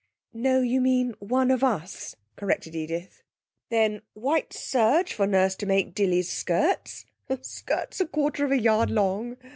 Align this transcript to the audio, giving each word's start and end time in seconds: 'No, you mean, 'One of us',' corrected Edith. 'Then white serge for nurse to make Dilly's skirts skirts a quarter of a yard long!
'No, 0.33 0.61
you 0.61 0.81
mean, 0.81 1.13
'One 1.19 1.51
of 1.51 1.63
us',' 1.63 2.15
corrected 2.35 2.73
Edith. 2.75 3.21
'Then 3.69 4.01
white 4.15 4.51
serge 4.51 5.13
for 5.13 5.27
nurse 5.27 5.53
to 5.57 5.67
make 5.67 5.93
Dilly's 5.93 6.27
skirts 6.31 7.05
skirts 7.43 8.01
a 8.01 8.07
quarter 8.07 8.43
of 8.43 8.51
a 8.51 8.59
yard 8.59 8.89
long! 8.89 9.37